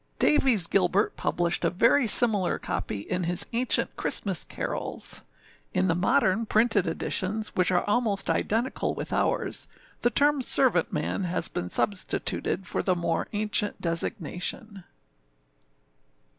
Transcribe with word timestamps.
Davies 0.17 0.65
Gilbert 0.65 1.15
published 1.15 1.63
a 1.63 1.69
very 1.69 2.07
similar 2.07 2.57
copy 2.57 3.01
in 3.01 3.25
his 3.25 3.45
Ancient 3.53 3.95
Christmas 3.95 4.43
Carols. 4.43 5.21
In 5.75 5.87
the 5.89 5.93
modern 5.93 6.47
printed 6.47 6.87
editions, 6.87 7.49
which 7.49 7.69
are 7.69 7.85
almost 7.87 8.27
identical 8.27 8.95
with 8.95 9.13
ours, 9.13 9.67
the 10.01 10.09
term 10.09 10.41
âservantmanâ 10.41 11.25
has 11.25 11.49
been 11.49 11.69
substituted 11.69 12.65
for 12.65 12.81
the 12.81 12.95
more 12.95 13.27
ancient 13.31 13.79
designation. 13.79 14.85